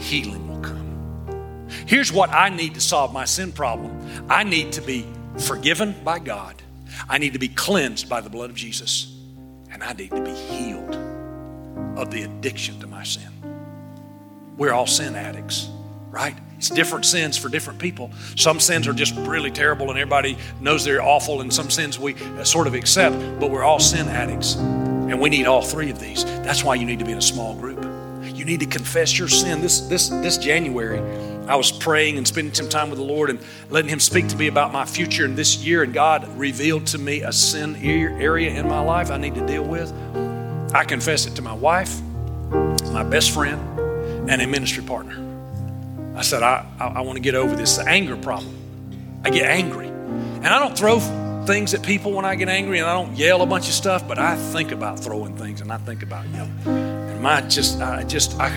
[0.00, 1.68] healing will come.
[1.86, 5.06] Here's what I need to solve my sin problem I need to be
[5.38, 6.60] forgiven by God,
[7.08, 9.16] I need to be cleansed by the blood of Jesus,
[9.70, 11.15] and I need to be healed
[11.96, 13.28] of the addiction to my sin.
[14.56, 15.68] We're all sin addicts,
[16.10, 16.34] right?
[16.56, 18.10] It's different sins for different people.
[18.36, 22.14] Some sins are just really terrible and everybody knows they're awful, and some sins we
[22.14, 24.56] uh, sort of accept, but we're all sin addicts.
[24.56, 26.24] And we need all three of these.
[26.24, 27.84] That's why you need to be in a small group.
[28.24, 29.60] You need to confess your sin.
[29.60, 30.98] This, this, this January,
[31.46, 33.38] I was praying and spending some time with the Lord and
[33.70, 35.82] letting Him speak to me about my future in this year.
[35.84, 39.64] And God revealed to me a sin area in my life I need to deal
[39.64, 39.92] with.
[40.72, 42.00] I confessed it to my wife,
[42.92, 43.60] my best friend,
[44.30, 45.22] and a ministry partner.
[46.16, 48.54] I said, I, I, I want to get over this anger problem.
[49.24, 49.88] I get angry.
[49.88, 50.98] And I don't throw
[51.46, 54.06] things at people when I get angry and I don't yell a bunch of stuff,
[54.06, 56.58] but I think about throwing things and I think about yelling.
[56.66, 58.48] And my just, I just, I,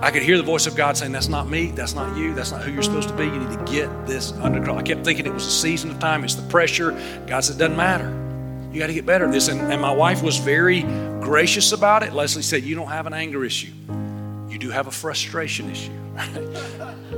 [0.00, 2.52] I could hear the voice of God saying, That's not me, that's not you, that's
[2.52, 3.24] not who you're supposed to be.
[3.24, 4.78] You need to get this under control.
[4.78, 6.92] I kept thinking it was a season of time, it's the pressure.
[7.26, 8.25] God said, It doesn't matter.
[8.76, 9.48] You got to get better at this.
[9.48, 10.82] And, and my wife was very
[11.20, 12.12] gracious about it.
[12.12, 13.72] Leslie said, You don't have an anger issue
[14.56, 15.92] you do have a frustration issue.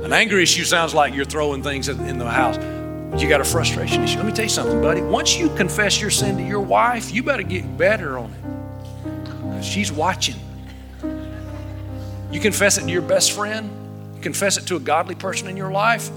[0.03, 2.57] An anger issue sounds like you're throwing things in the house.
[3.21, 4.17] You got a frustration issue.
[4.17, 5.01] Let me tell you something, buddy.
[5.01, 9.63] Once you confess your sin to your wife, you better get better on it.
[9.63, 10.35] She's watching.
[12.29, 13.71] You confess it to your best friend,
[14.15, 16.09] you confess it to a godly person in your life.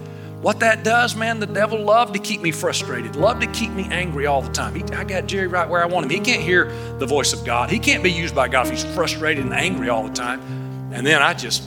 [0.43, 3.84] What that does, man, the devil loved to keep me frustrated, loved to keep me
[3.93, 4.74] angry all the time.
[4.74, 6.11] He, I got Jerry right where I want him.
[6.11, 6.64] He can't hear
[6.99, 7.70] the voice of God.
[7.70, 10.40] He can't be used by God if he's frustrated and angry all the time.
[10.93, 11.62] And then I just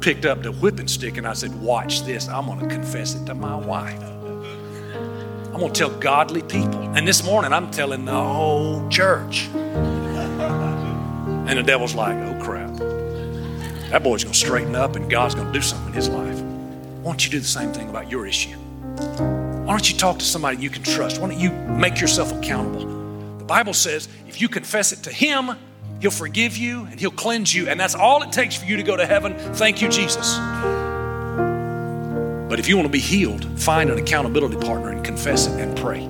[0.00, 2.26] picked up the whipping stick and I said, Watch this.
[2.28, 4.02] I'm going to confess it to my wife.
[4.02, 6.80] I'm going to tell godly people.
[6.96, 9.46] And this morning, I'm telling the whole church.
[11.46, 12.76] And the devil's like, Oh, crap.
[13.90, 16.47] That boy's going to straighten up and God's going to do something in his life.
[17.02, 18.56] Why don't you do the same thing about your issue?
[18.56, 21.20] Why don't you talk to somebody you can trust?
[21.20, 23.38] Why don't you make yourself accountable?
[23.38, 25.52] The Bible says if you confess it to Him,
[26.00, 28.82] He'll forgive you and He'll cleanse you, and that's all it takes for you to
[28.82, 29.34] go to heaven.
[29.54, 30.36] Thank you, Jesus.
[32.48, 35.76] But if you want to be healed, find an accountability partner and confess it and
[35.78, 36.08] pray.